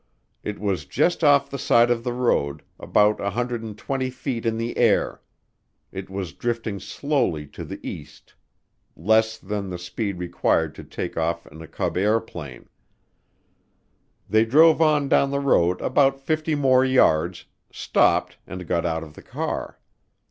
It 0.41 0.57
was 0.57 0.85
just 0.85 1.23
off 1.23 1.51
the 1.51 1.59
side 1.59 1.91
of 1.91 2.03
the 2.03 2.11
road, 2.11 2.63
about 2.79 3.19
120 3.19 4.09
feet 4.09 4.47
in 4.47 4.57
the 4.57 4.75
air. 4.75 5.21
It 5.91 6.09
was 6.09 6.33
drifting 6.33 6.79
slowly 6.79 7.45
to 7.49 7.63
the 7.63 7.79
east, 7.87 8.33
"less 8.95 9.37
than 9.37 9.69
the 9.69 9.77
speed 9.77 10.17
required 10.17 10.73
to 10.73 10.83
take 10.83 11.17
off 11.17 11.45
in 11.45 11.61
a 11.61 11.67
Cub 11.67 11.97
airplane." 11.97 12.67
They 14.27 14.43
drove 14.43 14.81
on 14.81 15.07
down 15.07 15.29
the 15.29 15.39
road 15.39 15.79
about 15.81 16.19
50 16.19 16.55
more 16.55 16.83
yards, 16.83 17.45
stopped, 17.71 18.39
and 18.47 18.65
got 18.65 18.87
out 18.87 19.03
of 19.03 19.13
the 19.13 19.21
car. 19.21 19.77